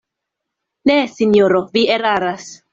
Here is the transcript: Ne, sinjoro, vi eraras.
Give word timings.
Ne, 0.91 0.95
sinjoro, 1.19 1.63
vi 1.79 1.87
eraras. 2.01 2.53